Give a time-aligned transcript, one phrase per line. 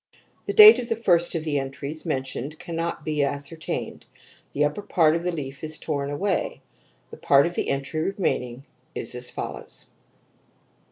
[0.45, 4.07] The date of the first of the entries mentioned can not be ascertained;
[4.51, 6.59] the upper part of the leaf is torn away;
[7.11, 9.91] the part of the entry remaining is as follows